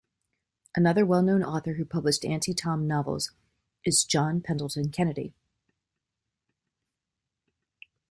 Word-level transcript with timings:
Another 0.75 1.05
well-known 1.05 1.43
author 1.43 1.73
who 1.73 1.85
published 1.85 2.25
anti-Tom 2.25 2.87
novels 2.87 3.33
is 3.85 4.03
John 4.03 4.41
Pendleton 4.41 4.89
Kennedy. 4.89 5.35